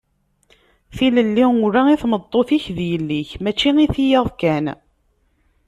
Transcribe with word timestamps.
Tilelli 0.95 1.45
ula 1.65 1.81
i 1.89 1.95
tmeṭṭut-ik 2.01 2.65
d 2.75 2.77
yelli-k, 2.89 3.29
mačči 3.43 3.71
i 3.85 3.87
tiyaḍ 3.93 4.27
kan. 4.41 4.65